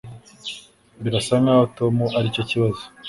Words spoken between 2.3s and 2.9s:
kibazo.